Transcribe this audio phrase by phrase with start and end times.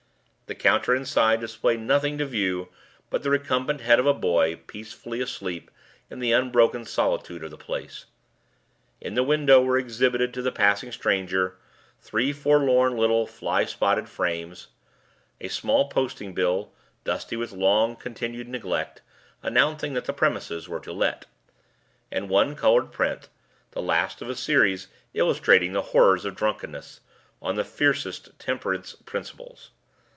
[0.47, 2.67] The counter inside displayed nothing to view
[3.09, 5.71] but the recumbent head of a boy, peacefully asleep
[6.09, 8.03] in the unbroken solitude of the place.
[8.99, 11.55] In the window were exhibited to the passing stranger
[12.01, 14.67] three forlorn little fly spotted frames;
[15.39, 16.73] a small posting bill,
[17.05, 19.01] dusty with long continued neglect,
[19.41, 21.27] announcing that the premises were to let;
[22.11, 23.29] and one colored print,
[23.71, 26.99] the last of a series illustrating the horrors of drunkenness,
[27.41, 29.71] on the fiercest temperance principles.